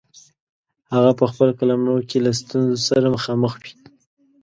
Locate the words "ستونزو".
2.39-2.77